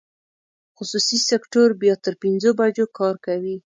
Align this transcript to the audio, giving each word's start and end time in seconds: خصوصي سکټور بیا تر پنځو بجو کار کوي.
خصوصي 0.77 1.17
سکټور 1.29 1.69
بیا 1.81 1.95
تر 2.03 2.13
پنځو 2.23 2.49
بجو 2.59 2.85
کار 2.97 3.15
کوي. 3.25 3.57